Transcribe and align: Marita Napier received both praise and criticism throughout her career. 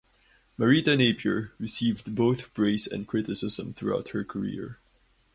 Marita 0.57 0.97
Napier 0.97 1.51
received 1.59 2.15
both 2.15 2.51
praise 2.55 2.87
and 2.87 3.07
criticism 3.07 3.71
throughout 3.71 4.09
her 4.09 4.23
career. 4.23 4.79